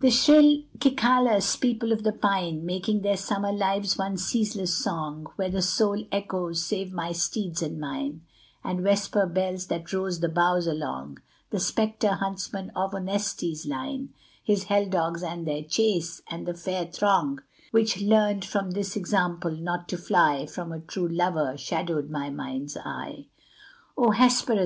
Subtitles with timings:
[0.00, 5.48] The shrill cicalas, people of the pine, Making their summer lives one ceaseless song, Were
[5.48, 8.22] the sole echoes, save my steed's and mine,
[8.64, 11.18] And vesper bells that rose the boughs along:
[11.50, 14.08] The spectre huntsman of Onesti's line,
[14.42, 19.52] His hell dogs and their chase, and the fair throng Which learned from this example
[19.52, 23.26] not to fly From a true lover shadowed my mind's eye.
[23.96, 24.64] O Hesperus!